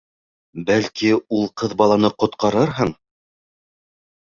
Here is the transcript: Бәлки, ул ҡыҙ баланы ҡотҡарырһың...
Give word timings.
Бәлки, 0.69 1.11
ул 1.41 1.45
ҡыҙ 1.63 1.77
баланы 1.83 2.13
ҡотҡарырһың... 2.25 2.93